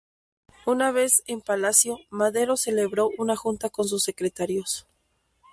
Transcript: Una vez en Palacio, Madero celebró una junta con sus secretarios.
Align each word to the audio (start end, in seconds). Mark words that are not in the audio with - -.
Una 0.65 0.91
vez 0.91 1.21
en 1.27 1.41
Palacio, 1.41 1.99
Madero 2.09 2.57
celebró 2.57 3.11
una 3.19 3.35
junta 3.35 3.69
con 3.69 3.87
sus 3.87 4.01
secretarios. 4.01 4.87